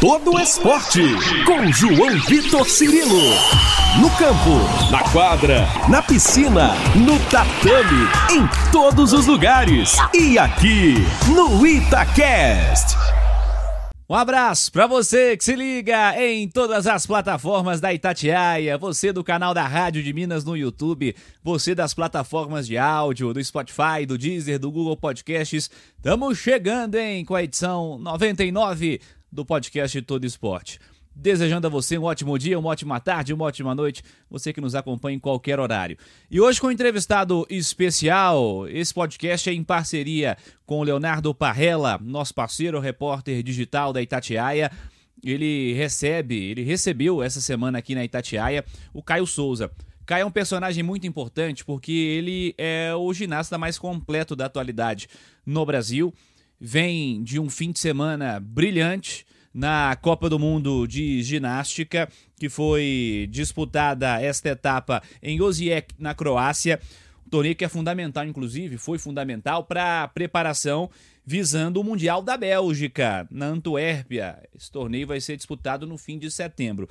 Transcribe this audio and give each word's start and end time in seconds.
todo 0.00 0.34
o 0.34 0.40
esporte. 0.40 1.02
Com 1.44 1.72
João 1.72 2.18
Vitor 2.20 2.68
Cirilo. 2.68 3.20
No 4.00 4.08
campo, 4.10 4.90
na 4.92 5.02
quadra, 5.10 5.66
na 5.88 6.00
piscina, 6.00 6.74
no 6.94 7.18
tatame, 7.28 8.06
em 8.30 8.70
todos 8.70 9.12
os 9.12 9.26
lugares. 9.26 9.96
E 10.14 10.38
aqui, 10.38 10.94
no 11.34 11.66
Itacast. 11.66 12.96
Um 14.10 14.14
abraço 14.14 14.72
para 14.72 14.86
você 14.86 15.36
que 15.36 15.44
se 15.44 15.54
liga 15.54 16.14
em 16.18 16.48
todas 16.48 16.86
as 16.86 17.04
plataformas 17.04 17.78
da 17.78 17.92
Itatiaia, 17.92 18.78
você 18.78 19.12
do 19.12 19.22
canal 19.22 19.52
da 19.52 19.66
Rádio 19.66 20.02
de 20.02 20.14
Minas 20.14 20.46
no 20.46 20.56
YouTube, 20.56 21.14
você 21.42 21.74
das 21.74 21.92
plataformas 21.92 22.66
de 22.66 22.78
áudio, 22.78 23.34
do 23.34 23.44
Spotify, 23.44 24.06
do 24.06 24.16
Deezer, 24.16 24.58
do 24.58 24.70
Google 24.70 24.96
Podcasts. 24.96 25.70
Estamos 25.96 26.38
chegando, 26.38 26.94
hein, 26.94 27.22
com 27.22 27.34
a 27.34 27.42
edição 27.42 27.98
99 27.98 28.98
do 29.30 29.44
podcast 29.44 30.00
Todo 30.02 30.24
Esporte. 30.24 30.78
Desejando 31.14 31.66
a 31.66 31.70
você 31.70 31.98
um 31.98 32.04
ótimo 32.04 32.38
dia, 32.38 32.58
uma 32.58 32.68
ótima 32.68 33.00
tarde, 33.00 33.34
uma 33.34 33.46
ótima 33.46 33.74
noite, 33.74 34.04
você 34.30 34.52
que 34.52 34.60
nos 34.60 34.76
acompanha 34.76 35.16
em 35.16 35.20
qualquer 35.20 35.58
horário. 35.58 35.98
E 36.30 36.40
hoje 36.40 36.60
com 36.60 36.68
um 36.68 36.70
entrevistado 36.70 37.44
especial, 37.50 38.68
esse 38.68 38.94
podcast 38.94 39.50
é 39.50 39.52
em 39.52 39.64
parceria 39.64 40.36
com 40.64 40.78
o 40.78 40.84
Leonardo 40.84 41.34
Parrella, 41.34 41.98
nosso 42.00 42.32
parceiro 42.32 42.78
repórter 42.78 43.42
digital 43.42 43.92
da 43.92 44.00
Itatiaia. 44.00 44.70
Ele 45.24 45.72
recebe, 45.74 46.36
ele 46.36 46.62
recebeu 46.62 47.20
essa 47.20 47.40
semana 47.40 47.78
aqui 47.78 47.96
na 47.96 48.04
Itatiaia 48.04 48.64
o 48.94 49.02
Caio 49.02 49.26
Souza. 49.26 49.72
Caio 50.06 50.22
é 50.22 50.24
um 50.24 50.30
personagem 50.30 50.82
muito 50.82 51.06
importante 51.06 51.64
porque 51.64 51.92
ele 51.92 52.54
é 52.56 52.94
o 52.94 53.12
ginasta 53.12 53.58
mais 53.58 53.76
completo 53.78 54.34
da 54.34 54.46
atualidade 54.46 55.06
no 55.44 55.66
Brasil. 55.66 56.14
Vem 56.60 57.22
de 57.22 57.38
um 57.38 57.48
fim 57.48 57.70
de 57.70 57.78
semana 57.78 58.40
brilhante 58.40 59.24
na 59.54 59.96
Copa 59.96 60.28
do 60.28 60.40
Mundo 60.40 60.88
de 60.88 61.22
Ginástica, 61.22 62.08
que 62.36 62.48
foi 62.48 63.28
disputada 63.30 64.20
esta 64.20 64.48
etapa 64.48 65.00
em 65.22 65.40
Osijek, 65.40 65.94
na 65.96 66.14
Croácia. 66.14 66.80
Um 67.24 67.30
torneio 67.30 67.54
que 67.54 67.64
é 67.64 67.68
fundamental, 67.68 68.24
inclusive, 68.24 68.76
foi 68.76 68.98
fundamental 68.98 69.64
para 69.64 70.02
a 70.02 70.08
preparação 70.08 70.90
visando 71.24 71.80
o 71.80 71.84
Mundial 71.84 72.22
da 72.22 72.36
Bélgica, 72.36 73.28
na 73.30 73.46
Antuérpia. 73.46 74.42
Esse 74.52 74.72
torneio 74.72 75.06
vai 75.06 75.20
ser 75.20 75.36
disputado 75.36 75.86
no 75.86 75.96
fim 75.96 76.18
de 76.18 76.30
setembro. 76.30 76.88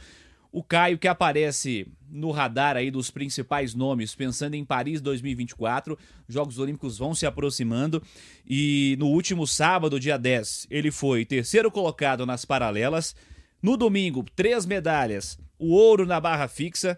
O 0.51 0.63
Caio 0.63 0.97
que 0.97 1.07
aparece 1.07 1.87
no 2.09 2.31
radar 2.31 2.77
aí 2.77 2.89
dos 2.89 3.11
principais 3.11 3.73
nomes, 3.73 4.15
pensando 4.15 4.55
em 4.55 4.63
Paris 4.63 5.01
2024, 5.01 5.97
Jogos 6.27 6.57
Olímpicos 6.57 6.97
vão 6.97 7.13
se 7.13 7.25
aproximando 7.25 8.01
e 8.45 8.95
no 8.97 9.07
último 9.07 9.45
sábado, 9.45 9.99
dia 9.99 10.17
10, 10.17 10.67
ele 10.69 10.91
foi 10.91 11.25
terceiro 11.25 11.69
colocado 11.69 12.25
nas 12.25 12.45
paralelas. 12.45 13.15
No 13.61 13.75
domingo, 13.75 14.25
três 14.35 14.65
medalhas: 14.65 15.37
o 15.59 15.73
ouro 15.73 16.05
na 16.05 16.19
barra 16.19 16.47
fixa, 16.47 16.97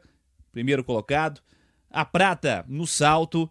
primeiro 0.51 0.83
colocado, 0.83 1.41
a 1.89 2.05
prata 2.05 2.63
no 2.67 2.85
salto 2.85 3.49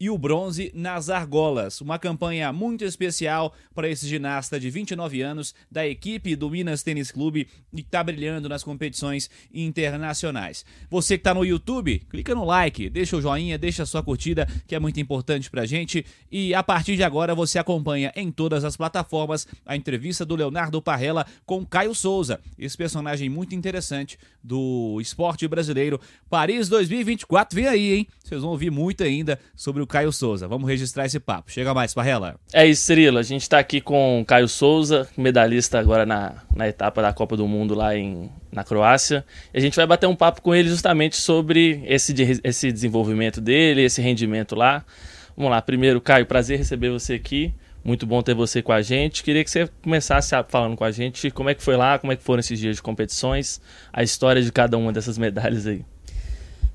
e 0.00 0.10
o 0.10 0.18
bronze 0.18 0.70
nas 0.74 1.10
argolas. 1.10 1.80
Uma 1.80 1.98
campanha 1.98 2.52
muito 2.52 2.84
especial 2.84 3.54
para 3.74 3.88
esse 3.88 4.06
ginasta 4.06 4.58
de 4.58 4.70
29 4.70 5.22
anos 5.22 5.54
da 5.70 5.86
equipe 5.86 6.36
do 6.36 6.50
Minas 6.50 6.82
Tênis 6.82 7.10
Clube 7.10 7.48
e 7.72 7.82
que 7.82 7.88
está 7.88 8.02
brilhando 8.02 8.48
nas 8.48 8.62
competições 8.62 9.30
internacionais. 9.52 10.64
Você 10.90 11.16
que 11.16 11.20
está 11.20 11.34
no 11.34 11.44
YouTube, 11.44 12.00
clica 12.10 12.34
no 12.34 12.44
like, 12.44 12.88
deixa 12.88 13.16
o 13.16 13.20
joinha, 13.20 13.58
deixa 13.58 13.82
a 13.82 13.86
sua 13.86 14.02
curtida, 14.02 14.46
que 14.66 14.74
é 14.74 14.78
muito 14.78 15.00
importante 15.00 15.50
para 15.50 15.62
a 15.62 15.66
gente. 15.66 16.04
E 16.30 16.54
a 16.54 16.62
partir 16.62 16.96
de 16.96 17.02
agora 17.02 17.34
você 17.34 17.58
acompanha 17.58 18.12
em 18.14 18.30
todas 18.30 18.64
as 18.64 18.76
plataformas 18.76 19.46
a 19.66 19.76
entrevista 19.76 20.24
do 20.24 20.36
Leonardo 20.36 20.80
Parrella 20.80 21.26
com 21.44 21.64
Caio 21.66 21.94
Souza, 21.94 22.40
esse 22.58 22.76
personagem 22.76 23.28
muito 23.28 23.54
interessante 23.54 24.18
do 24.42 24.98
esporte 25.00 25.46
brasileiro. 25.48 26.00
Paris 26.30 26.68
2024 26.68 27.56
vem 27.56 27.66
aí, 27.66 27.94
hein? 27.94 28.08
Vocês 28.22 28.40
vão 28.40 28.50
ouvir 28.50 28.70
muito 28.70 29.02
ainda 29.02 29.38
sobre 29.56 29.82
o 29.82 29.86
Caio 29.88 30.12
Souza. 30.12 30.46
Vamos 30.46 30.68
registrar 30.68 31.06
esse 31.06 31.18
papo. 31.18 31.50
Chega 31.50 31.74
mais, 31.74 31.94
Parrela. 31.94 32.36
É 32.52 32.66
isso, 32.66 32.82
Cirilo. 32.82 33.18
A 33.18 33.22
gente 33.22 33.42
está 33.42 33.58
aqui 33.58 33.80
com 33.80 34.20
o 34.20 34.24
Caio 34.24 34.48
Souza, 34.48 35.08
medalhista 35.16 35.78
agora 35.78 36.04
na, 36.04 36.34
na 36.54 36.68
etapa 36.68 37.02
da 37.02 37.12
Copa 37.12 37.36
do 37.36 37.48
Mundo 37.48 37.74
lá 37.74 37.96
em, 37.96 38.30
na 38.52 38.62
Croácia. 38.62 39.24
E 39.52 39.58
a 39.58 39.60
gente 39.60 39.74
vai 39.76 39.86
bater 39.86 40.06
um 40.06 40.14
papo 40.14 40.42
com 40.42 40.54
ele 40.54 40.68
justamente 40.68 41.16
sobre 41.16 41.82
esse, 41.86 42.14
esse 42.44 42.70
desenvolvimento 42.70 43.40
dele, 43.40 43.82
esse 43.82 44.00
rendimento 44.00 44.54
lá. 44.54 44.84
Vamos 45.36 45.50
lá, 45.50 45.62
primeiro, 45.62 46.00
Caio, 46.00 46.26
prazer 46.26 46.58
receber 46.58 46.90
você 46.90 47.14
aqui. 47.14 47.54
Muito 47.84 48.04
bom 48.06 48.20
ter 48.22 48.34
você 48.34 48.60
com 48.60 48.72
a 48.72 48.82
gente. 48.82 49.22
Queria 49.22 49.42
que 49.42 49.50
você 49.50 49.68
começasse 49.82 50.34
falando 50.48 50.76
com 50.76 50.84
a 50.84 50.90
gente 50.90 51.30
como 51.30 51.48
é 51.48 51.54
que 51.54 51.62
foi 51.62 51.76
lá, 51.76 51.98
como 51.98 52.12
é 52.12 52.16
que 52.16 52.22
foram 52.22 52.40
esses 52.40 52.58
dias 52.58 52.76
de 52.76 52.82
competições, 52.82 53.60
a 53.92 54.02
história 54.02 54.42
de 54.42 54.52
cada 54.52 54.76
uma 54.76 54.92
dessas 54.92 55.16
medalhas 55.16 55.66
aí. 55.66 55.84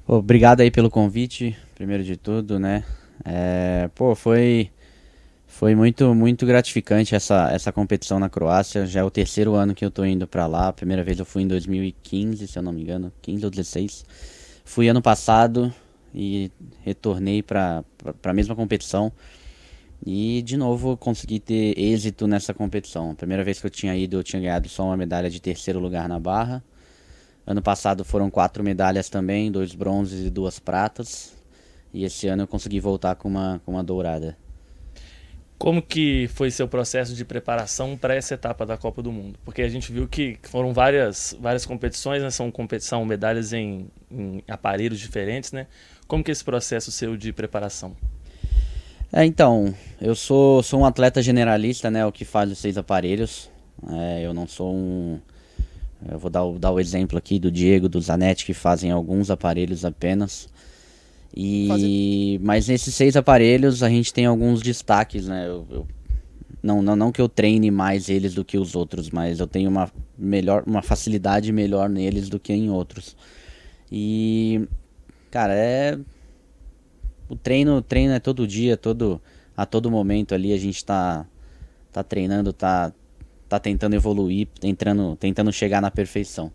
Obrigado 0.08 0.62
aí 0.62 0.72
pelo 0.72 0.90
convite, 0.90 1.56
primeiro 1.76 2.04
de 2.04 2.18
tudo, 2.18 2.60
né? 2.60 2.84
É, 3.26 3.90
pô, 3.96 4.16
foi 4.16 4.72
foi 5.48 5.76
muito 5.76 6.16
muito 6.16 6.46
gratificante 6.46 7.16
essa 7.16 7.52
essa 7.52 7.72
competição 7.72 8.20
na 8.20 8.30
Croácia. 8.30 8.86
Já 8.86 9.02
é 9.02 9.04
o 9.04 9.12
terceiro 9.12 9.54
ano 9.56 9.76
que 9.76 9.86
eu 9.86 9.92
tô 9.92 10.06
indo 10.06 10.28
para 10.28 10.48
lá. 10.48 10.70
A 10.70 10.74
primeira 10.74 11.04
vez 11.04 11.20
eu 11.20 11.26
fui 11.26 11.44
em 11.44 11.48
2015, 11.48 12.48
se 12.48 12.58
eu 12.58 12.64
não 12.64 12.72
me 12.74 12.82
engano, 12.82 13.12
15 13.22 13.46
ou 13.46 13.52
16. 13.52 14.06
Fui 14.66 14.88
ano 14.88 15.02
passado 15.02 15.74
e 16.14 16.52
retornei 16.84 17.42
para 17.44 17.84
a 18.24 18.34
mesma 18.34 18.56
competição. 18.56 19.12
E 20.06 20.42
de 20.42 20.58
novo 20.58 20.98
consegui 20.98 21.40
ter 21.40 21.80
êxito 21.80 22.28
nessa 22.28 22.54
competição. 22.54 23.12
A 23.12 23.16
primeira 23.16 23.44
vez 23.44 23.60
que 23.60 23.66
eu 23.66 23.70
tinha 23.72 23.96
ido, 23.96 24.18
eu 24.18 24.24
tinha 24.24 24.42
ganhado 24.42 24.68
só 24.68 24.86
uma 24.86 24.98
medalha 24.98 25.30
de 25.30 25.40
terceiro 25.42 25.80
lugar 25.80 26.10
na 26.10 26.20
barra. 26.20 26.64
Ano 27.46 27.62
passado 27.62 28.04
foram 28.06 28.30
quatro 28.30 28.64
medalhas 28.64 29.10
também, 29.10 29.52
dois 29.52 29.74
bronzes 29.74 30.26
e 30.26 30.30
duas 30.30 30.60
pratas. 30.60 31.34
E 31.94 32.04
esse 32.04 32.28
ano 32.28 32.44
eu 32.44 32.48
consegui 32.48 32.80
voltar 32.80 33.16
com 33.16 33.28
uma, 33.28 33.62
com 33.66 33.74
uma 33.74 33.84
dourada. 33.84 34.36
Como 35.58 35.82
que 35.82 36.28
foi 36.34 36.52
seu 36.52 36.68
processo 36.68 37.14
de 37.16 37.24
preparação 37.24 37.96
para 37.96 38.16
essa 38.16 38.34
etapa 38.34 38.66
da 38.66 38.76
Copa 38.76 39.02
do 39.02 39.12
Mundo? 39.12 39.40
Porque 39.46 39.62
a 39.62 39.70
gente 39.70 39.92
viu 39.94 40.08
que 40.08 40.38
foram 40.44 40.74
várias, 40.74 41.38
várias 41.40 41.66
competições, 41.66 42.22
né? 42.22 42.30
são 42.30 42.52
competição, 42.52 43.06
medalhas 43.06 43.54
em, 43.54 43.88
em 44.12 44.44
aparelhos 44.48 45.00
diferentes, 45.00 45.52
né? 45.52 45.68
Como 46.08 46.24
que 46.24 46.32
é 46.32 46.34
esse 46.34 46.44
processo 46.44 46.92
seu 46.92 47.16
de 47.16 47.32
preparação? 47.32 47.96
É, 49.12 49.24
então, 49.24 49.74
eu 50.02 50.16
sou, 50.16 50.64
sou 50.64 50.82
um 50.82 50.86
atleta 50.86 51.22
generalista, 51.22 51.90
né? 51.90 52.06
O 52.06 52.12
que 52.12 52.26
faz 52.26 52.52
os 52.52 52.58
seis 52.58 52.78
aparelhos. 52.78 53.50
É, 53.88 54.26
eu 54.26 54.34
não 54.34 54.48
sou 54.48 54.74
um. 54.74 55.20
Eu 56.12 56.20
vou 56.20 56.30
dar 56.30 56.44
o, 56.44 56.58
dar 56.58 56.72
o 56.72 56.80
exemplo 56.80 57.18
aqui 57.18 57.40
do 57.40 57.52
Diego, 57.52 57.88
do 57.88 58.02
Zanetti, 58.02 58.44
que 58.44 58.54
fazem 58.54 58.92
alguns 58.92 59.30
aparelhos 59.30 59.86
apenas. 59.86 60.50
E 61.36 62.40
mas 62.44 62.68
nesses 62.68 62.94
seis 62.94 63.16
aparelhos 63.16 63.82
a 63.82 63.90
gente 63.90 64.14
tem 64.14 64.26
alguns 64.26 64.62
destaques, 64.62 65.28
né? 65.28 65.48
Eu, 65.48 65.66
eu, 65.70 65.88
não, 66.62 66.82
não, 66.82 66.96
não 66.96 67.12
que 67.12 67.22
eu 67.22 67.28
treine 67.28 67.72
mais 67.72 68.08
eles 68.08 68.34
do 68.34 68.46
que 68.46 68.58
os 68.58 68.76
outros, 68.76 69.10
mas 69.10 69.40
eu 69.40 69.48
tenho 69.48 69.70
uma 69.70 69.92
melhor, 70.18 70.64
uma 70.66 70.82
facilidade 70.82 71.52
melhor 71.52 71.90
neles 71.90 72.30
do 72.30 72.40
que 72.40 72.54
em 72.54 72.70
outros. 72.70 73.18
E 73.92 74.68
cara, 75.32 75.54
é 75.56 75.98
o 77.28 77.36
treino, 77.36 77.78
o 77.78 77.82
treino 77.82 78.14
é 78.14 78.20
todo 78.20 78.48
dia, 78.48 78.78
todo 78.78 79.20
a 79.58 79.66
todo 79.66 79.90
momento 79.90 80.36
ali 80.36 80.54
a 80.54 80.58
gente 80.58 80.86
tá 80.86 81.26
tá 81.92 82.04
treinando, 82.04 82.54
tá 82.54 82.94
tá 83.50 83.60
tentando 83.60 83.96
evoluir, 83.96 84.48
tentando 84.60 85.16
tentando 85.16 85.52
chegar 85.52 85.82
na 85.82 85.90
perfeição. 85.90 86.52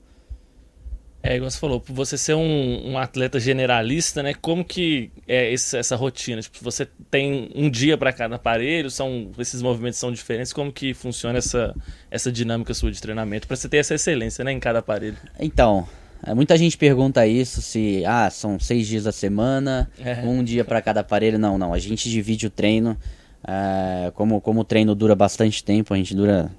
É, 1.22 1.36
igual 1.36 1.50
você 1.50 1.58
falou, 1.58 1.82
você 1.88 2.16
ser 2.16 2.34
um, 2.34 2.92
um, 2.92 2.98
atleta 2.98 3.40
generalista, 3.40 4.22
né? 4.22 4.34
Como 4.34 4.64
que 4.64 5.10
é 5.26 5.52
esse, 5.52 5.76
essa 5.76 5.96
rotina? 5.96 6.40
Tipo, 6.40 6.62
você 6.62 6.86
tem 7.10 7.50
um 7.56 7.68
dia 7.68 7.98
para 7.98 8.12
cada 8.12 8.36
aparelho, 8.36 8.88
são 8.88 9.30
esses 9.36 9.60
movimentos 9.60 9.98
são 9.98 10.12
diferentes. 10.12 10.52
Como 10.52 10.72
que 10.72 10.94
funciona 10.94 11.38
essa, 11.38 11.74
essa 12.08 12.30
dinâmica 12.30 12.72
sua 12.72 12.92
de 12.92 13.00
treinamento 13.00 13.48
para 13.48 13.56
você 13.56 13.68
ter 13.68 13.78
essa 13.78 13.94
excelência, 13.94 14.44
né, 14.44 14.52
em 14.52 14.60
cada 14.60 14.78
aparelho? 14.78 15.16
Então, 15.40 15.88
é, 16.22 16.32
muita 16.34 16.56
gente 16.56 16.76
pergunta 16.76 17.26
isso, 17.26 17.60
se 17.62 18.04
ah, 18.06 18.30
são 18.30 18.58
seis 18.58 18.86
dias 18.86 19.04
da 19.04 19.12
semana, 19.12 19.90
é. 19.98 20.20
um 20.24 20.42
dia 20.42 20.64
para 20.64 20.80
cada 20.80 21.00
aparelho. 21.00 21.38
Não, 21.38 21.58
não. 21.58 21.74
A 21.74 21.78
gente 21.78 22.08
divide 22.08 22.46
o 22.46 22.50
treino. 22.50 22.96
É, 23.46 24.10
como, 24.14 24.40
como 24.40 24.60
o 24.60 24.64
treino 24.64 24.94
dura 24.94 25.16
bastante 25.16 25.64
tempo, 25.64 25.92
a 25.92 25.96
gente 25.96 26.14
dura. 26.14 26.50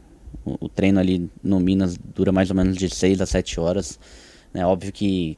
O, 0.45 0.65
o 0.65 0.69
treino 0.69 0.99
ali 0.99 1.29
no 1.43 1.59
Minas 1.59 1.97
dura 1.97 2.31
mais 2.31 2.49
ou 2.49 2.55
menos 2.55 2.77
de 2.77 2.89
seis 2.89 3.21
a 3.21 3.25
sete 3.25 3.59
horas. 3.59 3.99
Né? 4.53 4.65
Óbvio 4.65 4.91
que 4.91 5.37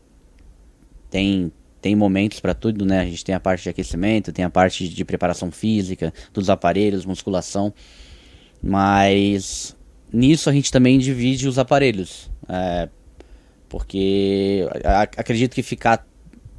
tem, 1.09 1.51
tem 1.81 1.95
momentos 1.95 2.39
para 2.39 2.53
tudo, 2.53 2.85
né? 2.85 2.99
A 2.99 3.05
gente 3.05 3.23
tem 3.25 3.35
a 3.35 3.39
parte 3.39 3.63
de 3.63 3.69
aquecimento, 3.69 4.31
tem 4.31 4.45
a 4.45 4.49
parte 4.49 4.87
de 4.87 5.05
preparação 5.05 5.51
física, 5.51 6.13
dos 6.33 6.49
aparelhos, 6.49 7.05
musculação. 7.05 7.73
Mas 8.61 9.75
nisso 10.11 10.49
a 10.49 10.53
gente 10.53 10.71
também 10.71 10.99
divide 10.99 11.47
os 11.47 11.57
aparelhos. 11.57 12.29
É, 12.47 12.89
porque 13.67 14.67
acredito 15.17 15.53
que 15.53 15.63
ficar 15.63 16.05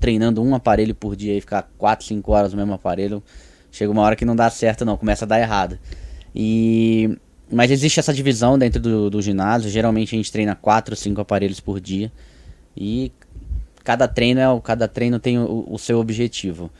treinando 0.00 0.42
um 0.42 0.54
aparelho 0.54 0.94
por 0.94 1.14
dia 1.14 1.36
e 1.36 1.40
ficar 1.40 1.70
4, 1.78 2.06
5 2.06 2.32
horas 2.32 2.52
no 2.52 2.58
mesmo 2.58 2.72
aparelho, 2.72 3.22
chega 3.70 3.92
uma 3.92 4.02
hora 4.02 4.16
que 4.16 4.24
não 4.24 4.34
dá 4.34 4.50
certo 4.50 4.84
não, 4.84 4.96
começa 4.96 5.24
a 5.24 5.28
dar 5.28 5.38
errado. 5.40 5.78
E 6.34 7.16
mas 7.52 7.70
existe 7.70 8.00
essa 8.00 8.14
divisão 8.14 8.58
dentro 8.58 8.80
do, 8.80 9.10
do 9.10 9.20
ginásio. 9.20 9.70
Geralmente 9.70 10.14
a 10.14 10.16
gente 10.16 10.32
treina 10.32 10.54
quatro, 10.54 10.96
cinco 10.96 11.20
aparelhos 11.20 11.60
por 11.60 11.78
dia. 11.78 12.10
E 12.76 13.12
cada 13.84 14.08
treino 14.08 14.40
é 14.40 14.60
cada 14.60 14.88
treino 14.88 15.18
tem 15.18 15.38
o, 15.38 15.66
o 15.68 15.78
seu 15.78 15.98
objetivo. 15.98 16.70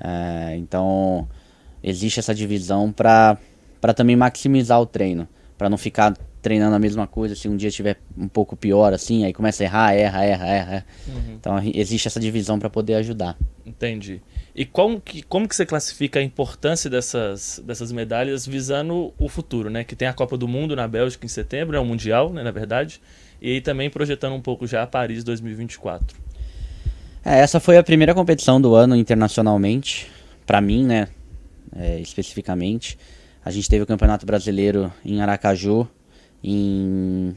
É, 0.00 0.56
então 0.56 1.28
existe 1.82 2.18
essa 2.18 2.34
divisão 2.34 2.92
para 2.92 3.38
também 3.94 4.16
maximizar 4.16 4.80
o 4.80 4.86
treino, 4.86 5.28
para 5.58 5.68
não 5.68 5.76
ficar 5.76 6.16
treinando 6.40 6.74
a 6.74 6.78
mesma 6.78 7.06
coisa, 7.06 7.36
se 7.36 7.48
um 7.48 7.56
dia 7.56 7.68
estiver 7.68 7.96
um 8.18 8.26
pouco 8.26 8.56
pior 8.56 8.92
assim, 8.92 9.24
aí 9.24 9.32
começa 9.32 9.62
a 9.62 9.64
errar, 9.64 9.94
erra, 9.94 10.24
erra, 10.24 10.48
erra. 10.48 10.86
Uhum. 11.06 11.34
Então 11.38 11.56
existe 11.72 12.08
essa 12.08 12.18
divisão 12.18 12.58
para 12.58 12.68
poder 12.68 12.94
ajudar. 12.94 13.38
Entendi. 13.64 14.20
E 14.54 14.66
como 14.66 15.00
que, 15.00 15.22
como 15.22 15.48
que 15.48 15.54
você 15.54 15.64
classifica 15.64 16.18
a 16.18 16.22
importância 16.22 16.90
dessas, 16.90 17.62
dessas 17.64 17.92
medalhas 17.92 18.44
visando 18.44 19.14
o 19.16 19.28
futuro, 19.28 19.70
né? 19.70 19.84
Que 19.84 19.94
tem 19.94 20.08
a 20.08 20.12
Copa 20.12 20.36
do 20.36 20.48
Mundo 20.48 20.74
na 20.74 20.86
Bélgica 20.86 21.24
em 21.24 21.28
setembro, 21.28 21.76
é 21.76 21.80
o 21.80 21.84
Mundial, 21.84 22.32
né, 22.32 22.42
na 22.42 22.50
verdade, 22.50 23.00
e 23.42 23.60
também 23.60 23.90
projetando 23.90 24.34
um 24.34 24.40
pouco 24.40 24.68
já 24.68 24.84
a 24.84 24.86
Paris 24.86 25.24
2024. 25.24 26.16
É, 27.24 27.40
essa 27.40 27.58
foi 27.58 27.76
a 27.76 27.82
primeira 27.82 28.14
competição 28.14 28.60
do 28.60 28.74
ano 28.76 28.94
internacionalmente, 28.94 30.08
para 30.46 30.60
mim, 30.60 30.86
né, 30.86 31.08
é, 31.74 31.98
especificamente. 31.98 32.96
A 33.44 33.50
gente 33.50 33.68
teve 33.68 33.82
o 33.82 33.86
Campeonato 33.86 34.24
Brasileiro 34.24 34.92
em 35.04 35.20
Aracaju 35.20 35.88
em 36.42 37.36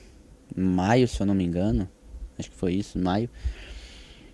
maio, 0.56 1.08
se 1.08 1.20
eu 1.20 1.26
não 1.26 1.34
me 1.34 1.44
engano. 1.44 1.90
Acho 2.38 2.52
que 2.52 2.56
foi 2.56 2.74
isso, 2.74 3.00
maio. 3.00 3.28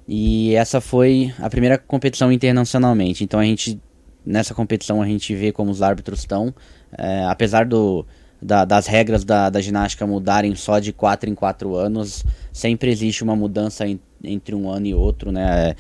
E 0.06 0.53
essa 0.56 0.81
foi 0.81 1.33
a 1.39 1.50
primeira 1.50 1.77
competição 1.77 2.31
internacionalmente. 2.31 3.24
Então 3.24 3.39
a 3.39 3.45
gente 3.45 3.79
nessa 4.25 4.53
competição 4.53 5.01
a 5.01 5.06
gente 5.06 5.33
vê 5.33 5.51
como 5.51 5.71
os 5.71 5.81
árbitros 5.81 6.19
estão, 6.19 6.53
é, 6.95 7.24
apesar 7.25 7.65
do, 7.65 8.06
da, 8.41 8.65
das 8.65 8.88
regras 8.88 9.23
da, 9.23 9.49
da, 9.49 9.61
ginástica 9.61 10.07
mudarem 10.07 10.55
só 10.55 10.79
de 10.79 10.91
4 10.91 11.29
em 11.29 11.35
4 11.35 11.75
anos, 11.75 12.25
sempre 12.51 12.89
existe 12.89 13.23
uma 13.23 13.35
mudança 13.35 13.88
em, 13.88 13.99
entre 14.23 14.55
um 14.55 14.69
ano 14.69 14.88
e 14.88 14.93
outro, 14.93 15.31
né? 15.31 15.75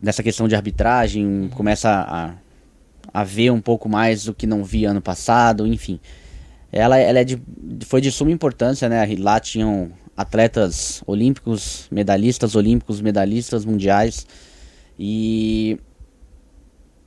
Nessa 0.00 0.22
questão 0.22 0.48
de 0.48 0.54
arbitragem, 0.54 1.48
começa 1.54 1.90
a, 1.90 2.34
a 3.12 3.24
ver 3.24 3.50
um 3.50 3.60
pouco 3.60 3.88
mais 3.88 4.24
do 4.24 4.34
que 4.34 4.46
não 4.46 4.64
via 4.64 4.90
ano 4.90 5.00
passado, 5.00 5.66
enfim. 5.66 6.00
Ela, 6.70 6.98
ela 6.98 7.20
é 7.20 7.24
de, 7.24 7.40
foi 7.86 8.00
de 8.00 8.10
suma 8.12 8.30
importância, 8.30 8.88
né? 8.88 9.08
Lá 9.18 9.40
tinham 9.40 9.90
atletas 10.16 11.02
olímpicos, 11.06 11.86
medalhistas 11.90 12.54
olímpicos, 12.54 13.00
medalhistas 13.00 13.64
mundiais. 13.64 14.26
E, 14.98 15.78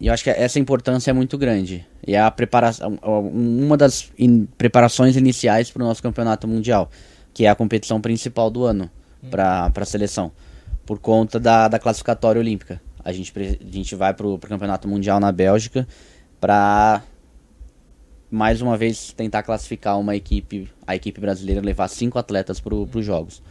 e 0.01 0.07
eu 0.07 0.13
acho 0.13 0.23
que 0.23 0.31
essa 0.31 0.57
importância 0.57 1.11
é 1.11 1.13
muito 1.13 1.37
grande. 1.37 1.85
E 2.05 2.15
é 2.15 2.19
a 2.19 2.31
preparação, 2.31 2.97
uma 3.03 3.77
das 3.77 4.11
in, 4.17 4.47
preparações 4.57 5.15
iniciais 5.15 5.69
para 5.69 5.83
o 5.83 5.85
nosso 5.85 6.01
campeonato 6.01 6.47
mundial, 6.47 6.89
que 7.31 7.45
é 7.45 7.49
a 7.49 7.53
competição 7.53 8.01
principal 8.01 8.49
do 8.49 8.65
ano 8.65 8.89
para 9.29 9.71
a 9.75 9.85
seleção, 9.85 10.31
por 10.87 10.97
conta 10.97 11.39
da, 11.39 11.67
da 11.67 11.77
classificatória 11.77 12.39
olímpica. 12.39 12.81
A 13.05 13.11
gente, 13.11 13.31
a 13.37 13.71
gente 13.71 13.93
vai 13.93 14.11
para 14.11 14.25
o 14.25 14.39
campeonato 14.39 14.87
mundial 14.87 15.19
na 15.19 15.31
Bélgica 15.31 15.87
para 16.39 17.03
mais 18.31 18.59
uma 18.59 18.75
vez 18.75 19.13
tentar 19.13 19.43
classificar 19.43 19.99
uma 19.99 20.15
equipe, 20.15 20.67
a 20.87 20.95
equipe 20.95 21.21
brasileira 21.21 21.61
levar 21.61 21.87
cinco 21.87 22.17
atletas 22.17 22.59
para 22.59 22.73
os 22.73 23.05
jogos. 23.05 23.43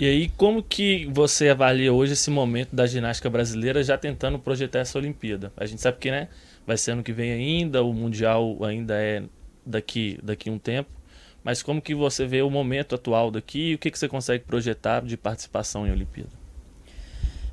E 0.00 0.06
aí, 0.06 0.30
como 0.30 0.62
que 0.62 1.04
você 1.12 1.50
avalia 1.50 1.92
hoje 1.92 2.14
esse 2.14 2.30
momento 2.30 2.74
da 2.74 2.86
ginástica 2.86 3.28
brasileira 3.28 3.84
já 3.84 3.98
tentando 3.98 4.38
projetar 4.38 4.78
essa 4.78 4.96
Olimpíada? 4.96 5.52
A 5.54 5.66
gente 5.66 5.82
sabe 5.82 5.98
que 5.98 6.10
né, 6.10 6.28
vai 6.66 6.78
ser 6.78 6.92
ano 6.92 7.02
que 7.02 7.12
vem 7.12 7.30
ainda, 7.30 7.82
o 7.84 7.92
Mundial 7.92 8.64
ainda 8.64 8.94
é 8.94 9.22
daqui, 9.64 10.18
daqui 10.22 10.48
um 10.48 10.58
tempo. 10.58 10.88
Mas 11.44 11.62
como 11.62 11.82
que 11.82 11.94
você 11.94 12.24
vê 12.24 12.40
o 12.40 12.48
momento 12.48 12.94
atual 12.94 13.30
daqui 13.30 13.72
e 13.72 13.74
o 13.74 13.78
que, 13.78 13.90
que 13.90 13.98
você 13.98 14.08
consegue 14.08 14.42
projetar 14.42 15.02
de 15.02 15.18
participação 15.18 15.86
em 15.86 15.90
Olimpíada? 15.90 16.30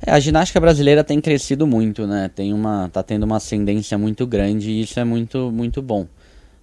É, 0.01 0.11
a 0.11 0.19
ginástica 0.21 0.61
brasileira 0.61 1.03
tem 1.03 1.19
crescido 1.19 1.67
muito, 1.67 2.07
né? 2.07 2.31
Tem 2.33 2.53
uma, 2.53 2.88
tá 2.88 3.03
tendo 3.03 3.23
uma 3.23 3.35
ascendência 3.35 3.97
muito 3.97 4.25
grande 4.25 4.71
e 4.71 4.83
isso 4.83 4.97
é 4.97 5.03
muito, 5.03 5.51
muito 5.51 5.81
bom. 5.81 6.07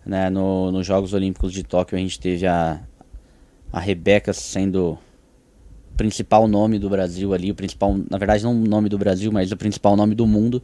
Né? 0.06 0.30
No, 0.30 0.72
nos 0.72 0.86
Jogos 0.86 1.12
Olímpicos 1.12 1.52
de 1.52 1.62
Tóquio 1.62 1.98
a 1.98 2.00
gente 2.00 2.18
teve 2.18 2.46
a, 2.46 2.80
a 3.70 3.80
Rebeca 3.80 4.32
sendo 4.32 4.98
principal 5.96 6.46
nome 6.48 6.78
do 6.78 6.88
Brasil 6.88 7.32
ali, 7.32 7.50
o 7.50 7.54
principal, 7.54 7.96
na 8.10 8.18
verdade 8.18 8.42
não 8.44 8.52
o 8.52 8.66
nome 8.68 8.88
do 8.88 8.98
Brasil, 8.98 9.30
mas 9.32 9.52
o 9.52 9.56
principal 9.56 9.96
nome 9.96 10.14
do 10.14 10.26
mundo, 10.26 10.62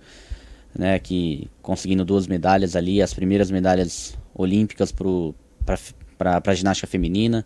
né? 0.76 0.98
Que 0.98 1.48
conseguindo 1.62 2.04
duas 2.04 2.26
medalhas 2.26 2.76
ali, 2.76 3.00
as 3.02 3.14
primeiras 3.14 3.50
medalhas 3.50 4.16
olímpicas 4.34 4.92
para 4.92 6.42
a 6.46 6.54
ginástica 6.54 6.86
feminina. 6.86 7.44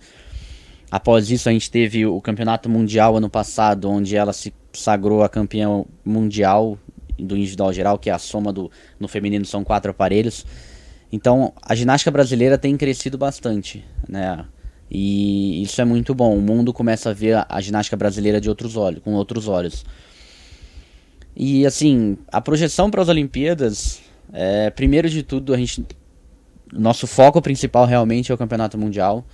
Após 0.91 1.31
isso 1.31 1.49
a 1.49 1.53
gente 1.53 1.71
teve 1.71 2.07
o 2.07 2.21
campeonato 2.21 2.69
mundial 2.69 3.17
ano 3.17 3.29
passado, 3.29 3.91
onde 3.91 4.17
ela 4.17 4.33
se 4.33 4.53
sagrou 4.73 5.23
a 5.23 5.29
campeã 5.29 5.85
mundial 6.05 6.79
do 7.19 7.37
individual 7.37 7.73
geral, 7.73 7.99
que 7.99 8.11
é 8.11 8.13
a 8.13 8.19
soma 8.19 8.53
do 8.53 8.71
no 8.99 9.09
feminino 9.09 9.45
são 9.45 9.65
quatro 9.65 9.91
aparelhos. 9.91 10.45
Então, 11.13 11.53
a 11.63 11.75
ginástica 11.75 12.11
brasileira 12.11 12.59
tem 12.59 12.77
crescido 12.77 13.17
bastante, 13.17 13.85
né? 14.09 14.45
E 14.91 15.63
isso 15.63 15.81
é 15.81 15.85
muito 15.85 16.15
bom. 16.15 16.37
O 16.37 16.41
mundo 16.41 16.73
começa 16.73 17.11
a 17.11 17.13
ver 17.13 17.45
a, 17.49 17.61
ginástica 17.61 17.97
brasileira 17.97 18.41
de 18.41 18.49
outros 18.49 18.77
olhos, 18.77 19.03
com 19.03 19.15
outros 19.15 19.49
olhos. 19.49 19.85
E 21.35 21.67
assim, 21.67 22.17
a 22.31 22.41
projeção 22.41 22.91
para 22.91 23.03
as 23.03 23.09
Olimpíadas, 23.09 24.01
é, 24.33 24.71
primeiro 24.71 25.09
de 25.09 25.23
tudo, 25.23 25.53
a 25.53 25.57
gente 25.57 25.85
nosso 26.73 27.07
foco 27.07 27.41
principal 27.41 27.87
realmente 27.87 28.33
é 28.33 28.35
o 28.35 28.39
campeonato 28.39 28.77
mundial, 28.77 29.25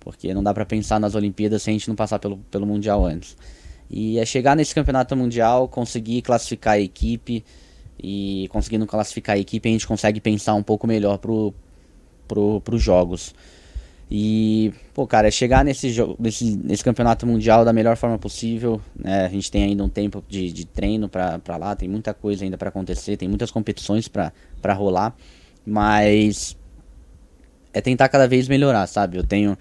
porque 0.00 0.32
não 0.32 0.42
dá 0.42 0.54
para 0.54 0.64
pensar 0.64 0.98
nas 0.98 1.14
Olimpíadas 1.14 1.62
sem 1.62 1.72
a 1.72 1.78
gente 1.78 1.88
não 1.88 1.96
passar 1.96 2.18
pelo, 2.18 2.38
pelo 2.50 2.66
mundial 2.66 3.04
antes. 3.04 3.36
E 3.90 4.18
é 4.18 4.24
chegar 4.24 4.56
nesse 4.56 4.74
campeonato 4.74 5.14
mundial, 5.16 5.68
conseguir 5.68 6.22
classificar 6.22 6.74
a 6.74 6.80
equipe, 6.80 7.44
e 8.02 8.48
conseguindo 8.50 8.86
classificar 8.86 9.36
a 9.36 9.38
equipe, 9.38 9.68
a 9.68 9.72
gente 9.72 9.86
consegue 9.86 10.20
pensar 10.20 10.54
um 10.54 10.62
pouco 10.62 10.86
melhor 10.86 11.18
pro, 11.18 11.54
pro, 12.28 12.60
pros 12.60 12.82
jogos. 12.82 13.34
E, 14.10 14.72
pô, 14.94 15.06
cara, 15.06 15.28
é 15.28 15.30
chegar 15.30 15.64
nesse, 15.64 15.92
nesse, 16.18 16.56
nesse 16.56 16.84
campeonato 16.84 17.26
mundial 17.26 17.64
da 17.64 17.72
melhor 17.72 17.96
forma 17.96 18.18
possível. 18.18 18.80
Né? 18.94 19.26
A 19.26 19.28
gente 19.28 19.50
tem 19.50 19.64
ainda 19.64 19.82
um 19.82 19.88
tempo 19.88 20.22
de, 20.28 20.52
de 20.52 20.64
treino 20.64 21.08
pra 21.08 21.56
lá, 21.58 21.74
tem 21.74 21.88
muita 21.88 22.14
coisa 22.14 22.44
ainda 22.44 22.56
para 22.56 22.68
acontecer, 22.68 23.16
tem 23.16 23.28
muitas 23.28 23.50
competições 23.50 24.06
para 24.06 24.72
rolar. 24.74 25.14
Mas 25.66 26.56
é 27.72 27.80
tentar 27.80 28.08
cada 28.08 28.28
vez 28.28 28.46
melhorar, 28.46 28.86
sabe? 28.86 29.16
Eu 29.18 29.24
tenho. 29.24 29.58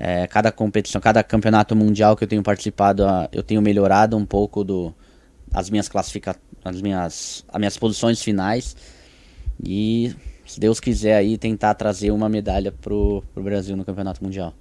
É, 0.00 0.28
cada 0.28 0.52
competição, 0.52 1.00
cada 1.00 1.24
campeonato 1.24 1.74
mundial 1.74 2.16
que 2.16 2.22
eu 2.22 2.28
tenho 2.28 2.42
participado, 2.42 3.02
eu 3.32 3.42
tenho 3.42 3.60
melhorado 3.60 4.16
um 4.16 4.24
pouco 4.24 4.62
do, 4.62 4.94
as 5.52 5.68
minhas 5.68 5.88
classificações 5.88 6.48
as 6.64 6.80
minhas, 6.80 7.44
as 7.48 7.58
minhas 7.58 7.76
posições 7.76 8.22
finais. 8.22 8.76
E, 9.64 10.14
se 10.48 10.58
Deus 10.58 10.80
quiser, 10.80 11.14
aí 11.14 11.36
tentar 11.36 11.74
trazer 11.74 12.10
uma 12.10 12.26
medalha 12.26 12.72
pro, 12.72 13.22
pro 13.34 13.42
Brasil 13.42 13.76
no 13.76 13.84
Campeonato 13.84 14.24
Mundial. 14.24 14.54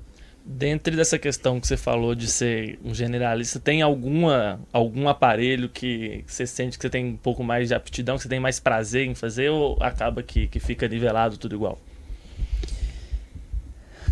Dentro 0.46 0.96
dessa 0.96 1.18
questão 1.18 1.60
que 1.60 1.68
você 1.68 1.78
falou 1.78 2.14
de 2.14 2.28
ser 2.28 2.78
um 2.84 2.94
generalista, 2.94 3.58
tem 3.58 3.82
alguma, 3.82 4.60
algum 4.72 5.08
aparelho 5.08 5.70
que 5.70 6.24
você 6.28 6.46
sente 6.46 6.78
que 6.78 6.82
você 6.82 6.90
tem 6.90 7.06
um 7.06 7.18
pouco 7.18 7.44
mais 7.44 7.70
de 7.70 7.74
aptidão, 7.74 8.18
que 8.18 8.24
você 8.24 8.30
tem 8.30 8.40
mais 8.40 8.60
prazer 8.60 9.08
em 9.08 9.16
fazer, 9.16 9.50
ou 9.50 9.78
acaba 9.82 10.22
que, 10.22 10.48
que 10.48 10.60
fica 10.60 10.88
nivelado 10.88 11.38
tudo 11.38 11.56
igual? 11.56 11.80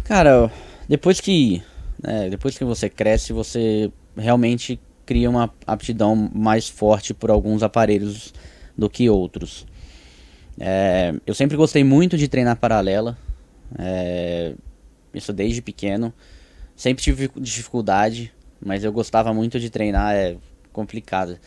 Cara, 0.05 0.50
depois 0.88 1.20
que, 1.20 1.62
né, 2.01 2.29
depois 2.29 2.58
que 2.58 2.63
você 2.63 2.89
cresce, 2.89 3.34
você 3.34 3.91
realmente 4.17 4.79
cria 5.05 5.29
uma 5.29 5.53
aptidão 5.67 6.15
mais 6.34 6.70
forte 6.70 7.13
por 7.13 7.29
alguns 7.29 7.63
aparelhos 7.63 8.34
do 8.77 8.89
que 8.89 9.10
outros. 9.10 9.65
É, 10.59 11.13
eu 11.25 11.33
sempre 11.33 11.57
gostei 11.57 11.83
muito 11.83 12.17
de 12.17 12.27
treinar 12.27 12.57
paralela, 12.57 13.17
é, 13.77 14.53
isso 15.13 15.33
desde 15.33 15.62
pequeno. 15.62 16.13
Sempre 16.75 17.03
tive 17.03 17.29
dificuldade, 17.38 18.33
mas 18.63 18.83
eu 18.83 18.91
gostava 18.91 19.33
muito 19.33 19.59
de 19.59 19.69
treinar, 19.69 20.13
é 20.15 20.38
complicado. 20.71 21.38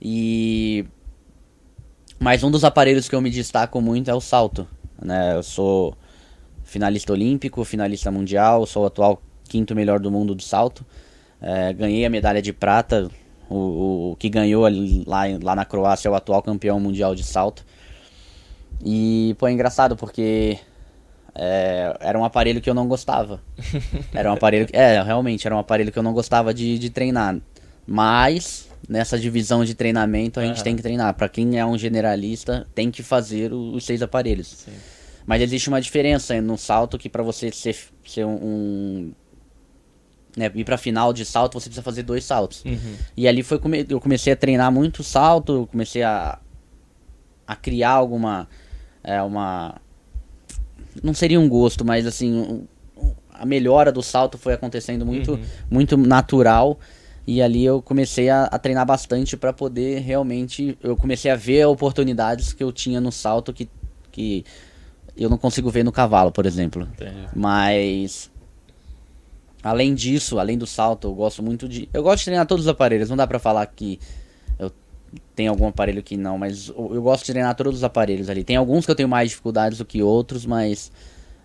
E 0.00 0.84
mas 2.18 2.42
um 2.42 2.50
dos 2.50 2.64
aparelhos 2.64 3.08
que 3.08 3.14
eu 3.14 3.20
me 3.20 3.30
destaco 3.30 3.80
muito 3.80 4.10
é 4.10 4.14
o 4.14 4.20
salto. 4.20 4.66
Né? 5.00 5.36
Eu 5.36 5.42
sou 5.42 5.94
finalista 6.64 7.12
olímpico, 7.12 7.64
finalista 7.64 8.10
mundial, 8.10 8.66
sou 8.66 8.82
o 8.82 8.86
atual 8.86 9.22
quinto 9.48 9.74
melhor 9.74 10.00
do 10.00 10.10
mundo 10.10 10.34
de 10.34 10.44
salto. 10.44 10.84
É, 11.40 11.72
ganhei 11.72 12.04
a 12.04 12.10
medalha 12.10 12.42
de 12.42 12.52
prata. 12.52 13.08
O, 13.48 13.54
o, 13.54 14.12
o, 14.12 14.16
que 14.16 14.28
ganhou 14.28 14.64
lá, 15.06 15.22
lá 15.42 15.56
na 15.56 15.64
Croácia 15.64 16.08
é 16.08 16.10
o 16.10 16.14
atual 16.14 16.42
campeão 16.42 16.80
mundial 16.80 17.14
de 17.14 17.22
salto. 17.22 17.64
E, 18.84 19.34
pô, 19.38 19.46
é 19.46 19.52
engraçado 19.52 19.96
porque 19.96 20.58
é, 21.34 21.96
era 22.00 22.18
um 22.18 22.24
aparelho 22.24 22.60
que 22.60 22.68
eu 22.68 22.74
não 22.74 22.88
gostava. 22.88 23.40
Era 24.12 24.30
um 24.30 24.34
aparelho. 24.34 24.66
É, 24.72 25.00
realmente, 25.02 25.46
era 25.46 25.54
um 25.54 25.58
aparelho 25.58 25.92
que 25.92 25.98
eu 25.98 26.02
não 26.02 26.12
gostava 26.12 26.52
de, 26.52 26.78
de 26.78 26.90
treinar. 26.90 27.36
Mas, 27.86 28.68
nessa 28.88 29.18
divisão 29.18 29.64
de 29.64 29.74
treinamento, 29.74 30.40
a 30.40 30.44
gente 30.44 30.58
uhum. 30.58 30.64
tem 30.64 30.76
que 30.76 30.82
treinar. 30.82 31.14
Para 31.14 31.28
quem 31.28 31.58
é 31.58 31.64
um 31.64 31.78
generalista, 31.78 32.66
tem 32.74 32.90
que 32.90 33.02
fazer 33.02 33.52
os 33.52 33.84
seis 33.84 34.02
aparelhos. 34.02 34.48
Sim. 34.48 34.72
Mas 35.24 35.42
existe 35.42 35.68
uma 35.68 35.80
diferença 35.80 36.40
no 36.40 36.56
salto 36.56 36.98
que 36.98 37.08
para 37.08 37.22
você 37.22 37.52
ser, 37.52 37.76
ser 38.04 38.24
um, 38.24 38.34
um 38.34 39.12
né, 40.36 40.50
ir 40.54 40.64
para 40.64 40.78
final 40.78 41.12
de 41.12 41.24
salto, 41.24 41.60
você 41.60 41.68
precisa 41.68 41.82
fazer 41.82 42.02
dois 42.02 42.24
saltos. 42.24 42.64
Uhum. 42.64 42.96
E 43.16 43.28
ali 43.28 43.42
foi 43.42 43.60
eu 43.88 44.00
comecei 44.00 44.32
a 44.32 44.36
treinar 44.36 44.72
muito 44.72 45.02
salto, 45.02 45.68
comecei 45.70 46.02
a, 46.02 46.38
a 47.46 47.54
criar 47.54 47.90
alguma 47.90 48.48
é, 49.02 49.22
uma 49.22 49.76
não 51.02 51.14
seria 51.14 51.38
um 51.38 51.48
gosto, 51.48 51.84
mas 51.84 52.06
assim, 52.06 52.32
um, 52.34 52.66
a 53.32 53.46
melhora 53.46 53.92
do 53.92 54.02
salto 54.02 54.36
foi 54.36 54.52
acontecendo 54.54 55.06
muito 55.06 55.32
Uhum. 55.32 55.44
muito 55.70 55.96
natural. 55.96 56.78
E 57.26 57.42
ali 57.42 57.62
eu 57.64 57.82
comecei 57.82 58.30
a, 58.30 58.44
a 58.44 58.58
treinar 58.58 58.86
bastante 58.86 59.36
para 59.36 59.52
poder 59.52 60.00
realmente. 60.00 60.78
Eu 60.82 60.96
comecei 60.96 61.30
a 61.30 61.36
ver 61.36 61.66
oportunidades 61.66 62.54
que 62.54 62.64
eu 62.64 62.72
tinha 62.72 63.00
no 63.02 63.12
salto 63.12 63.52
que, 63.52 63.68
que 64.10 64.44
eu 65.14 65.28
não 65.28 65.36
consigo 65.36 65.68
ver 65.70 65.84
no 65.84 65.92
cavalo, 65.92 66.32
por 66.32 66.46
exemplo. 66.46 66.88
Entendi. 66.94 67.28
Mas 67.36 68.30
além 69.62 69.94
disso, 69.94 70.38
além 70.38 70.56
do 70.56 70.66
salto, 70.66 71.06
eu 71.08 71.14
gosto 71.14 71.42
muito 71.42 71.68
de. 71.68 71.86
Eu 71.92 72.02
gosto 72.02 72.20
de 72.20 72.24
treinar 72.26 72.46
todos 72.46 72.64
os 72.64 72.68
aparelhos. 72.68 73.10
Não 73.10 73.16
dá 73.16 73.26
pra 73.26 73.38
falar 73.38 73.66
que 73.66 74.00
tenho 75.34 75.50
algum 75.50 75.68
aparelho 75.68 76.02
que 76.02 76.16
não, 76.16 76.38
mas 76.38 76.68
eu, 76.68 77.02
gosto 77.02 77.24
de 77.24 77.32
treinar 77.32 77.54
todos 77.54 77.76
os 77.76 77.84
aparelhos 77.84 78.28
ali. 78.28 78.44
Tem 78.44 78.56
alguns 78.56 78.84
que 78.84 78.90
eu 78.90 78.94
tenho 78.94 79.08
mais 79.08 79.30
dificuldades 79.30 79.78
do 79.78 79.84
que 79.84 80.02
outros, 80.02 80.44
mas 80.44 80.90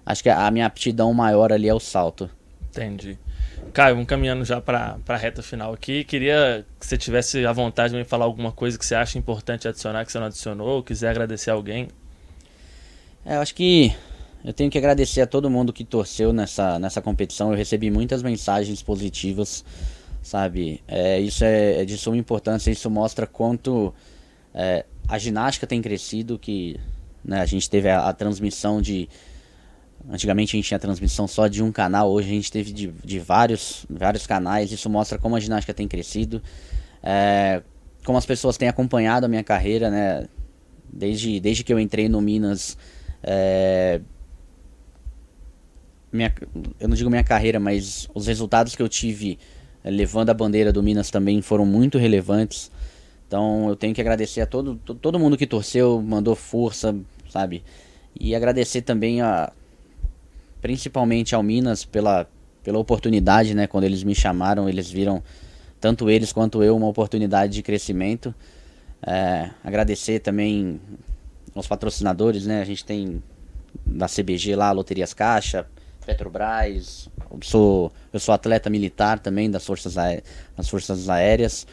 acho 0.06 0.24
que 0.24 0.30
a, 0.30 0.48
a 0.48 0.52
minha 0.52 0.66
aptidão 0.66 1.14
maior 1.14 1.52
ali 1.52 1.68
é 1.68 1.74
o 1.74 1.80
salto. 1.80 2.30
Entendi. 2.70 3.18
Caio, 3.74 3.96
vamos 3.96 4.08
caminhando 4.08 4.46
já 4.46 4.62
para 4.62 4.98
a 5.08 5.18
reta 5.18 5.42
final 5.42 5.74
aqui. 5.74 6.04
Queria 6.04 6.66
que 6.80 6.86
você 6.86 6.98
tivesse 6.98 7.46
a 7.46 7.52
vontade 7.52 7.94
de 7.94 8.00
me 8.00 8.06
falar 8.06 8.26
alguma 8.26 8.52
coisa 8.52 8.78
que 8.78 8.86
você 8.86 8.94
acha 8.94 9.18
importante 9.18 9.68
adicionar, 9.68 10.06
que 10.06 10.12
você 10.12 10.20
não 10.20 10.28
adicionou, 10.28 10.68
ou 10.68 10.84
quiser 10.84 11.10
agradecer 11.10 11.50
alguém. 11.50 11.88
É, 13.26 13.36
eu 13.36 13.42
acho 13.42 13.56
que 13.56 13.96
eu 14.44 14.52
tenho 14.52 14.70
que 14.70 14.78
agradecer 14.78 15.22
a 15.22 15.28
todo 15.28 15.50
mundo 15.50 15.72
que 15.72 15.84
torceu 15.84 16.34
nessa, 16.34 16.78
nessa 16.78 17.02
competição. 17.02 17.52
Eu 17.52 17.58
recebi 17.58 17.90
muitas 17.90 18.22
mensagens 18.22 18.84
positivas, 18.84 19.64
sabe? 20.24 20.82
É, 20.88 21.20
isso 21.20 21.44
é, 21.44 21.82
é 21.82 21.86
de 21.86 21.98
suma 21.98 22.18
importância. 22.18 22.72
Isso 22.72 22.90
mostra 22.90 23.28
quanto 23.28 23.94
é, 24.54 24.86
a 25.08 25.18
ginástica 25.20 25.68
tem 25.68 25.82
crescido. 25.82 26.40
Que 26.40 26.80
né, 27.24 27.42
a 27.42 27.46
gente 27.46 27.70
teve 27.70 27.90
a, 27.90 28.08
a 28.08 28.14
transmissão 28.14 28.82
de. 28.82 29.08
Antigamente 30.10 30.56
a 30.56 30.58
gente 30.58 30.68
tinha 30.68 30.80
transmissão 30.80 31.28
só 31.28 31.48
de 31.48 31.64
um 31.64 31.72
canal, 31.72 32.12
hoje 32.12 32.28
a 32.30 32.34
gente 32.34 32.52
teve 32.52 32.74
de, 32.74 32.88
de 32.88 33.20
vários, 33.20 33.86
vários 33.90 34.28
canais. 34.28 34.72
Isso 34.72 34.90
mostra 34.90 35.18
como 35.18 35.36
a 35.36 35.40
ginástica 35.40 35.74
tem 35.74 35.88
crescido, 35.88 36.44
é, 37.02 37.62
como 38.04 38.18
as 38.18 38.26
pessoas 38.26 38.58
têm 38.58 38.68
acompanhado 38.68 39.26
a 39.26 39.30
minha 39.30 39.44
carreira, 39.44 39.90
né? 39.90 40.28
Desde, 40.92 41.40
desde 41.40 41.64
que 41.64 41.72
eu 41.72 41.80
entrei 41.80 42.10
no 42.10 42.22
Minas, 42.22 42.78
é, 43.24 44.02
minha, 46.12 46.34
eu 46.80 46.88
não 46.88 46.96
digo 46.96 47.10
minha 47.10 47.24
carreira, 47.24 47.60
mas 47.60 48.08
os 48.14 48.28
resultados 48.28 48.76
que 48.76 48.82
eu 48.82 48.88
tive 48.88 49.40
levando 49.90 50.30
a 50.30 50.34
bandeira 50.34 50.72
do 50.72 50.82
Minas 50.84 51.10
também 51.12 51.42
foram 51.42 51.66
muito 51.66 51.98
relevantes. 51.98 52.72
Então 53.28 53.68
eu 53.70 53.76
tenho 53.76 53.94
que 53.94 54.02
agradecer 54.02 54.42
a 54.42 54.46
todo, 54.46 54.76
to- 54.76 54.96
todo 54.96 55.20
mundo 55.20 55.38
que 55.38 55.48
torceu, 55.48 56.02
mandou 56.02 56.36
força, 56.36 56.96
sabe? 57.30 57.64
E 58.20 58.36
agradecer 58.36 58.82
também 58.82 59.22
a 59.22 59.52
principalmente 60.62 61.36
ao 61.36 61.44
Minas 61.44 61.84
pela, 61.84 62.28
pela 62.64 62.80
oportunidade, 62.80 63.54
né? 63.54 63.68
Quando 63.68 63.84
eles 63.84 64.04
me 64.04 64.16
chamaram, 64.16 64.70
eles 64.70 64.90
viram 64.90 65.22
tanto 65.82 66.10
eles 66.10 66.32
quanto 66.32 66.64
eu 66.64 66.76
uma 66.76 66.88
oportunidade 66.88 67.54
de 67.54 67.62
crescimento. 67.62 68.34
É, 69.06 69.50
agradecer 69.64 70.20
também 70.20 70.80
aos 71.54 71.68
patrocinadores, 71.68 72.46
né? 72.46 72.62
A 72.62 72.66
gente 72.66 72.86
tem 72.86 73.22
da 73.86 74.08
CBG 74.08 74.56
lá, 74.56 74.72
Loterias 74.72 75.14
Caixa, 75.14 75.68
Petrobras. 76.06 77.10
Sou, 77.42 77.92
eu 78.12 78.20
sou 78.20 78.34
atleta 78.34 78.70
militar 78.70 79.20
também 79.20 79.50
das 79.50 79.66
forças, 79.66 79.96
das 79.96 80.70
forças 80.70 81.10
aéreas. 81.10 81.66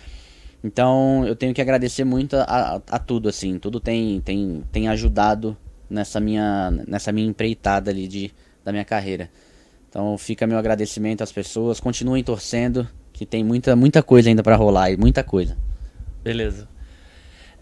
Então 0.62 1.26
eu 1.26 1.34
tenho 1.34 1.54
que 1.54 1.60
agradecer 1.60 2.04
muito 2.04 2.36
a, 2.36 2.42
a, 2.42 2.74
a 2.76 2.98
tudo, 2.98 3.28
assim. 3.28 3.58
Tudo 3.58 3.80
tem, 3.80 4.20
tem, 4.20 4.62
tem 4.70 4.88
ajudado 4.88 5.56
nessa 5.88 6.20
minha, 6.20 6.70
nessa 6.86 7.10
minha 7.12 7.28
empreitada 7.28 7.90
ali 7.90 8.06
de, 8.06 8.32
da 8.64 8.72
minha 8.72 8.84
carreira. 8.84 9.30
Então 9.88 10.16
fica 10.16 10.46
meu 10.46 10.58
agradecimento 10.58 11.22
às 11.22 11.32
pessoas. 11.32 11.80
Continuem 11.80 12.22
torcendo, 12.22 12.88
que 13.12 13.26
tem 13.26 13.42
muita, 13.42 13.74
muita 13.74 14.02
coisa 14.02 14.28
ainda 14.28 14.42
para 14.42 14.56
rolar 14.56 14.90
e 14.90 14.96
muita 14.96 15.24
coisa. 15.24 15.56
Beleza. 16.22 16.69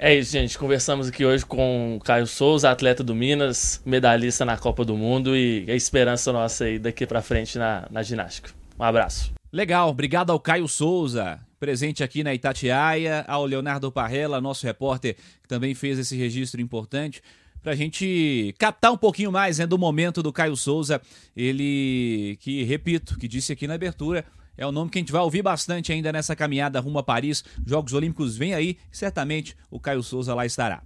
É 0.01 0.15
isso, 0.15 0.31
gente. 0.31 0.57
Conversamos 0.57 1.09
aqui 1.09 1.25
hoje 1.25 1.45
com 1.45 1.97
o 1.97 2.01
Caio 2.01 2.25
Souza, 2.25 2.71
atleta 2.71 3.03
do 3.03 3.17
Minas, 3.17 3.83
medalhista 3.85 4.45
na 4.45 4.57
Copa 4.57 4.85
do 4.85 4.97
Mundo 4.97 5.37
e 5.37 5.69
a 5.69 5.75
esperança 5.75 6.33
nossa 6.33 6.67
aí 6.67 6.79
daqui 6.79 7.05
pra 7.05 7.21
frente 7.21 7.59
na, 7.59 7.85
na 7.91 8.01
ginástica. 8.01 8.51
Um 8.79 8.85
abraço. 8.85 9.33
Legal, 9.53 9.89
obrigado 9.89 10.31
ao 10.31 10.39
Caio 10.39 10.69
Souza, 10.69 11.41
presente 11.59 12.05
aqui 12.05 12.23
na 12.23 12.33
Itatiaia, 12.33 13.25
ao 13.27 13.45
Leonardo 13.45 13.91
Parrella, 13.91 14.41
nosso 14.41 14.65
repórter, 14.65 15.17
que 15.43 15.49
também 15.49 15.75
fez 15.75 15.99
esse 15.99 16.17
registro 16.17 16.61
importante, 16.61 17.21
pra 17.61 17.75
gente 17.75 18.55
captar 18.57 18.93
um 18.93 18.97
pouquinho 18.97 19.33
mais 19.33 19.59
né, 19.59 19.67
do 19.67 19.77
momento 19.77 20.23
do 20.23 20.33
Caio 20.33 20.55
Souza, 20.55 21.03
ele 21.37 22.39
que, 22.41 22.63
repito, 22.63 23.19
que 23.19 23.27
disse 23.27 23.53
aqui 23.53 23.67
na 23.67 23.75
abertura, 23.75 24.25
é 24.59 24.67
o 24.67 24.73
nome 24.73 24.91
que 24.91 24.99
a 24.99 25.01
gente 25.01 25.13
vai 25.13 25.23
ouvir 25.23 25.41
bastante 25.41 25.93
ainda 25.93 26.13
nessa 26.13 26.35
caminhada 26.35 26.81
rumo 26.81 26.99
a 26.99 27.03
Paris. 27.03 27.45
Jogos 27.65 27.93
Olímpicos 27.93 28.37
vem 28.37 28.55
aí, 28.55 28.77
certamente 28.91 29.57
o 29.71 29.79
Caio 29.79 30.03
Souza 30.03 30.35
lá 30.35 30.45
estará. 30.45 30.83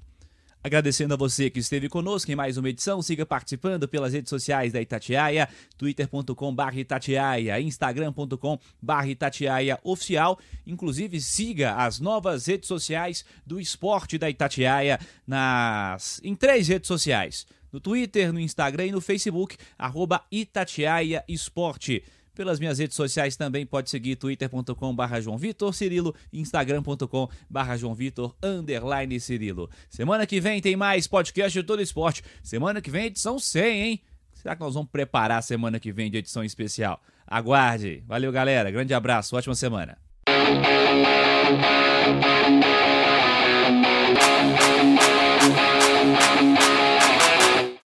Agradecendo 0.64 1.14
a 1.14 1.16
você 1.16 1.50
que 1.50 1.58
esteve 1.58 1.88
conosco 1.88 2.30
em 2.30 2.36
mais 2.36 2.56
uma 2.56 2.68
edição, 2.68 3.02
siga 3.02 3.26
participando 3.26 3.88
pelas 3.88 4.12
redes 4.12 4.30
sociais 4.30 4.72
da 4.72 4.80
Itatiaia, 4.80 5.48
twitter.com.br 5.76 6.76
Itatiaia, 6.76 7.60
instagram.com.br 7.60 9.06
Itatiaia 9.08 9.80
oficial. 9.82 10.38
Inclusive, 10.64 11.20
siga 11.20 11.74
as 11.74 11.98
novas 11.98 12.46
redes 12.46 12.68
sociais 12.68 13.24
do 13.44 13.58
esporte 13.58 14.18
da 14.18 14.30
Itatiaia 14.30 15.00
nas, 15.26 16.20
em 16.22 16.34
três 16.36 16.68
redes 16.68 16.86
sociais. 16.86 17.44
No 17.72 17.80
Twitter, 17.80 18.32
no 18.32 18.38
Instagram 18.38 18.86
e 18.86 18.92
no 18.92 19.00
Facebook, 19.00 19.56
arroba 19.78 20.22
Itatiaia 20.30 21.24
Esporte. 21.26 22.04
Pelas 22.34 22.58
minhas 22.58 22.78
redes 22.78 22.96
sociais 22.96 23.36
também 23.36 23.66
pode 23.66 23.90
seguir 23.90 24.16
twitter.com.br 24.16 25.20
João 25.20 25.36
Vitor 25.36 25.74
Cirilo, 25.74 26.14
instagram.com.br 26.32 27.76
João 27.76 27.94
Vitor 27.94 28.34
underline 28.42 29.20
Cirilo. 29.20 29.68
Semana 29.90 30.26
que 30.26 30.40
vem 30.40 30.60
tem 30.60 30.74
mais 30.74 31.06
podcast 31.06 31.58
de 31.58 31.66
todo 31.66 31.82
esporte. 31.82 32.22
Semana 32.42 32.80
que 32.80 32.90
vem 32.90 33.06
edição 33.06 33.38
100, 33.38 33.82
hein? 33.82 34.00
Será 34.34 34.56
que 34.56 34.60
nós 34.62 34.74
vamos 34.74 34.90
preparar 34.90 35.38
a 35.38 35.42
semana 35.42 35.78
que 35.78 35.92
vem 35.92 36.10
de 36.10 36.18
edição 36.18 36.42
especial? 36.42 37.00
Aguarde. 37.26 38.02
Valeu, 38.06 38.32
galera. 38.32 38.70
Grande 38.70 38.92
abraço. 38.92 39.36
Ótima 39.36 39.54
semana. 39.54 39.98